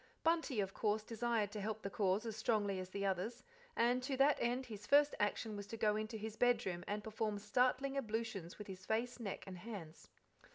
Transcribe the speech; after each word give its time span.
Bunty, 0.23 0.59
of 0.61 0.73
course, 0.73 1.03
desired 1.03 1.51
to 1.51 1.61
help 1.61 1.83
the 1.83 1.89
cause 1.91 2.25
as 2.25 2.35
strongly 2.35 2.79
as 2.79 2.89
the 2.89 3.05
others, 3.05 3.43
and 3.75 4.01
to 4.01 4.17
that 4.17 4.35
end 4.39 4.65
his 4.65 4.87
first 4.87 5.13
action 5.19 5.55
was 5.55 5.67
to 5.67 5.77
go 5.77 5.95
into 5.95 6.17
his 6.17 6.35
bedroom 6.35 6.83
and 6.87 7.03
perform 7.03 7.37
startling 7.37 7.95
ablutions 7.95 8.57
with 8.57 8.65
his 8.65 8.83
face, 8.83 9.19
neck, 9.19 9.43
and 9.45 9.59
hands. 9.59 10.07